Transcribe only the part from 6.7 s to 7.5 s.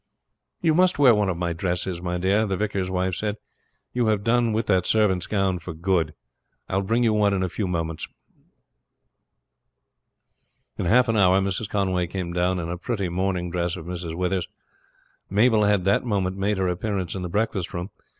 will bring you one in a